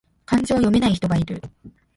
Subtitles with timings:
[0.25, 1.43] 漢字を読めない人がいる